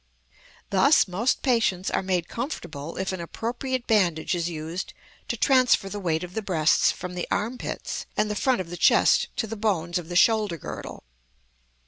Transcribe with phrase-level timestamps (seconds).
[0.71, 4.95] Thus most patients are made comfortable if an appropriate bandage is used
[5.27, 8.71] to transfer the weight of the breasts from the arm pits and the front of
[8.71, 11.03] the chest to the bones of the shoulder girdle.